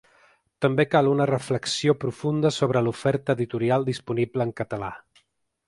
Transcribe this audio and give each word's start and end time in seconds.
També 0.65 0.85
cal 0.93 1.09
una 1.11 1.27
reflexió 1.31 1.95
profunda 2.05 2.53
sobre 2.57 2.83
l’oferta 2.87 3.37
editorial 3.39 3.89
disponible 3.93 4.51
en 4.51 4.59
català. 4.65 4.93